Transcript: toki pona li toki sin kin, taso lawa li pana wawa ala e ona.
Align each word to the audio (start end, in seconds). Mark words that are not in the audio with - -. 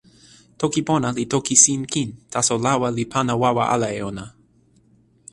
toki 0.59 0.81
pona 0.87 1.09
li 1.17 1.23
toki 1.33 1.55
sin 1.63 1.81
kin, 1.91 2.09
taso 2.33 2.55
lawa 2.65 2.87
li 2.97 3.03
pana 3.13 3.33
wawa 3.41 3.63
ala 3.75 3.87
e 3.97 3.99
ona. 4.09 4.25